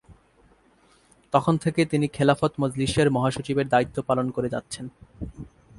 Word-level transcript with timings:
তখন 1.33 1.57
থেকে 1.57 1.81
তিনি 1.85 2.07
খেলাফত 2.07 2.51
মজলিসের 2.59 3.07
মহাসচিবের 3.11 3.67
দায়িত্ব 3.69 3.97
পালন 4.01 4.27
করে 4.31 4.49
যাচ্ছেন। 4.49 4.85